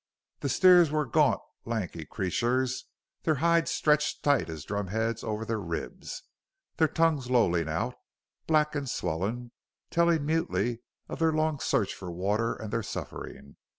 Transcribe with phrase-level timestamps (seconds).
[0.39, 2.85] The steers were gaunt, lanky creatures,
[3.21, 6.23] their hides stretched tight as drum heads over their ribs,
[6.77, 7.93] their tongues lolling out,
[8.47, 9.51] black and swollen,
[9.91, 13.57] telling mutely of their long search for water and their suffering.